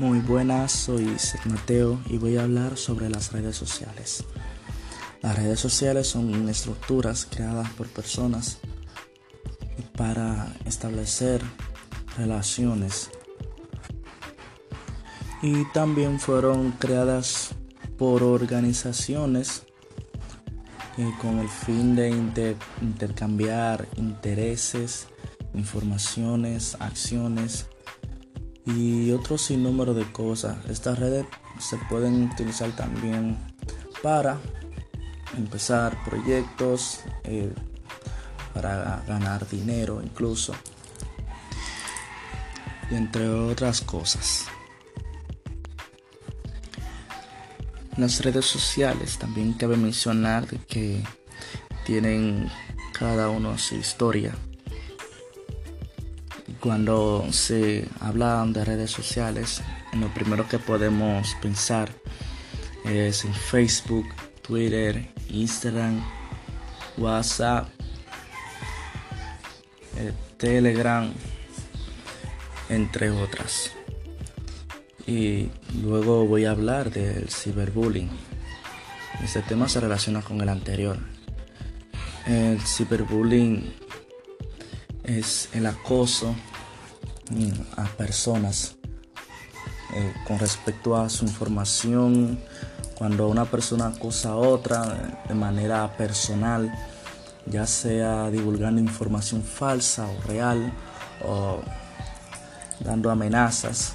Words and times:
Muy 0.00 0.20
buenas, 0.20 0.72
soy 0.72 1.14
Mateo 1.44 2.00
y 2.06 2.16
voy 2.16 2.38
a 2.38 2.44
hablar 2.44 2.78
sobre 2.78 3.10
las 3.10 3.32
redes 3.32 3.54
sociales. 3.54 4.24
Las 5.20 5.36
redes 5.36 5.60
sociales 5.60 6.06
son 6.06 6.48
estructuras 6.48 7.28
creadas 7.30 7.68
por 7.72 7.86
personas 7.86 8.60
para 9.98 10.56
establecer 10.64 11.42
relaciones 12.16 13.10
y 15.42 15.70
también 15.74 16.18
fueron 16.18 16.72
creadas 16.72 17.50
por 17.98 18.22
organizaciones 18.22 19.64
eh, 20.96 21.12
con 21.20 21.40
el 21.40 21.48
fin 21.50 21.94
de 21.94 22.56
intercambiar 22.80 23.86
intereses, 23.98 25.08
informaciones, 25.52 26.78
acciones 26.80 27.66
y 28.66 29.10
otro 29.12 29.38
sinnúmero 29.38 29.94
de 29.94 30.10
cosas. 30.12 30.56
Estas 30.68 30.98
redes 30.98 31.26
se 31.58 31.76
pueden 31.88 32.30
utilizar 32.30 32.70
también 32.72 33.38
para 34.02 34.38
empezar 35.36 35.96
proyectos, 36.04 37.00
eh, 37.24 37.52
para 38.54 39.02
ganar 39.06 39.48
dinero 39.48 40.00
incluso, 40.02 40.54
y 42.90 42.94
entre 42.94 43.28
otras 43.28 43.80
cosas. 43.80 44.46
Las 47.96 48.24
redes 48.24 48.46
sociales 48.46 49.18
también 49.18 49.52
cabe 49.52 49.76
mencionar 49.76 50.46
que 50.46 51.02
tienen 51.84 52.50
cada 52.92 53.28
uno 53.28 53.58
su 53.58 53.74
historia 53.74 54.34
cuando 56.60 57.26
se 57.32 57.88
habla 58.00 58.44
de 58.46 58.64
redes 58.64 58.90
sociales, 58.90 59.62
lo 59.94 60.12
primero 60.12 60.46
que 60.46 60.58
podemos 60.58 61.34
pensar 61.40 61.90
es 62.84 63.24
en 63.24 63.34
Facebook, 63.34 64.06
Twitter, 64.42 65.08
Instagram, 65.30 66.04
WhatsApp, 66.98 67.68
eh, 69.96 70.12
Telegram, 70.36 71.10
entre 72.68 73.10
otras. 73.10 73.72
Y 75.06 75.48
luego 75.82 76.26
voy 76.26 76.44
a 76.44 76.50
hablar 76.50 76.90
del 76.90 77.28
ciberbullying. 77.30 78.10
Este 79.24 79.40
tema 79.42 79.68
se 79.68 79.80
relaciona 79.80 80.20
con 80.20 80.40
el 80.40 80.48
anterior. 80.48 80.98
El 82.26 82.60
ciberbullying 82.60 83.72
es 85.04 85.48
el 85.52 85.66
acoso 85.66 86.34
a 87.76 87.84
personas 87.96 88.76
eh, 89.94 90.14
con 90.26 90.38
respecto 90.38 90.96
a 90.96 91.08
su 91.08 91.24
información. 91.24 92.38
Cuando 92.94 93.28
una 93.28 93.44
persona 93.44 93.86
acosa 93.86 94.30
a 94.30 94.36
otra 94.36 95.22
de 95.26 95.34
manera 95.34 95.96
personal, 95.96 96.72
ya 97.46 97.66
sea 97.66 98.30
divulgando 98.30 98.80
información 98.80 99.42
falsa 99.42 100.06
o 100.06 100.28
real 100.28 100.72
o 101.24 101.60
dando 102.80 103.10
amenazas. 103.10 103.94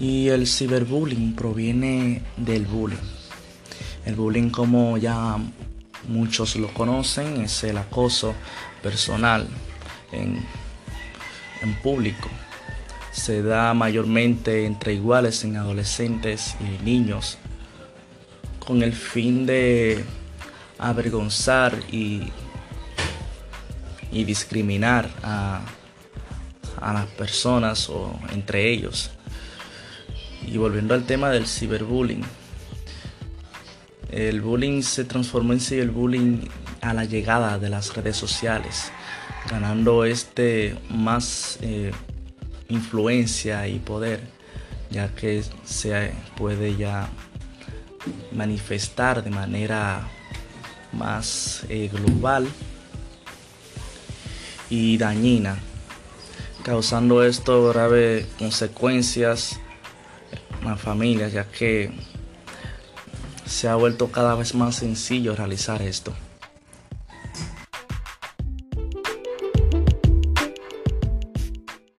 Y 0.00 0.28
el 0.28 0.46
ciberbullying 0.46 1.36
proviene 1.36 2.22
del 2.36 2.66
bullying. 2.66 2.96
El 4.06 4.16
bullying, 4.16 4.50
como 4.50 4.96
ya 4.96 5.36
muchos 6.08 6.56
lo 6.56 6.72
conocen, 6.72 7.42
es 7.42 7.62
el 7.64 7.76
acoso 7.76 8.34
personal 8.82 9.46
en, 10.12 10.44
público. 11.82 12.28
Se 13.12 13.42
da 13.42 13.74
mayormente 13.74 14.64
entre 14.64 14.94
iguales 14.94 15.44
en 15.44 15.56
adolescentes 15.56 16.56
y 16.60 16.82
niños 16.84 17.38
con 18.58 18.82
el 18.82 18.92
fin 18.92 19.46
de 19.46 20.04
avergonzar 20.78 21.78
y, 21.92 22.28
y 24.10 24.24
discriminar 24.24 25.10
a, 25.22 25.60
a 26.80 26.92
las 26.92 27.06
personas 27.06 27.88
o 27.90 28.18
entre 28.32 28.70
ellos. 28.70 29.10
Y 30.46 30.56
volviendo 30.56 30.94
al 30.94 31.04
tema 31.04 31.30
del 31.30 31.46
ciberbullying, 31.46 32.24
el 34.10 34.40
bullying 34.40 34.82
se 34.82 35.04
transformó 35.04 35.52
en 35.52 35.60
sí 35.60 35.78
el 35.78 35.90
bullying 35.90 36.40
a 36.80 36.94
la 36.94 37.04
llegada 37.04 37.58
de 37.58 37.68
las 37.68 37.94
redes 37.94 38.16
sociales 38.16 38.90
ganando 39.48 40.04
este 40.04 40.76
más 40.90 41.58
eh, 41.62 41.92
influencia 42.68 43.66
y 43.68 43.78
poder, 43.78 44.20
ya 44.90 45.14
que 45.14 45.42
se 45.64 46.12
puede 46.36 46.76
ya 46.76 47.08
manifestar 48.32 49.22
de 49.22 49.30
manera 49.30 50.08
más 50.92 51.64
eh, 51.68 51.90
global 51.92 52.48
y 54.68 54.96
dañina, 54.98 55.58
causando 56.62 57.24
esto 57.24 57.68
graves 57.68 58.26
consecuencias 58.38 59.58
en 60.60 60.68
las 60.68 60.80
familias, 60.80 61.32
ya 61.32 61.44
que 61.44 61.90
se 63.46 63.68
ha 63.68 63.74
vuelto 63.74 64.12
cada 64.12 64.36
vez 64.36 64.54
más 64.54 64.76
sencillo 64.76 65.34
realizar 65.34 65.82
esto. 65.82 66.14